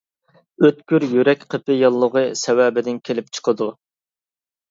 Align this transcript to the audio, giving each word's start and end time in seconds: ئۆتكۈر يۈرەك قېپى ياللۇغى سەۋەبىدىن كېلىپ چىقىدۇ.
ئۆتكۈر 0.67 1.03
يۈرەك 1.17 1.43
قېپى 1.55 1.75
ياللۇغى 1.75 2.23
سەۋەبىدىن 2.43 2.97
كېلىپ 3.09 3.29
چىقىدۇ. 3.39 3.67